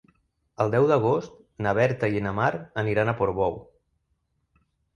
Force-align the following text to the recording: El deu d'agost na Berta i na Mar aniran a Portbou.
El 0.63 0.71
deu 0.75 0.87
d'agost 0.91 1.35
na 1.67 1.75
Berta 1.79 2.11
i 2.15 2.23
na 2.29 2.33
Mar 2.39 2.49
aniran 2.85 3.15
a 3.15 3.17
Portbou. 3.23 3.63